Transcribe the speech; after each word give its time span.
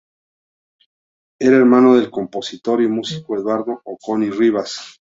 Era 1.39 1.57
hermano 1.57 1.93
del 1.93 2.09
compositor 2.09 2.81
y 2.81 2.87
músico 2.87 3.37
Eduardo 3.37 3.81
Ocón 3.85 4.23
y 4.23 4.31
Rivas. 4.31 4.99